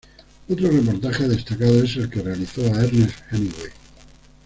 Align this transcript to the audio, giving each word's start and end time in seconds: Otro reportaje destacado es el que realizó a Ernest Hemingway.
Otro 0.49 0.67
reportaje 0.71 1.27
destacado 1.27 1.83
es 1.83 1.95
el 1.95 2.09
que 2.09 2.23
realizó 2.23 2.63
a 2.63 2.83
Ernest 2.85 3.19
Hemingway. 3.31 3.69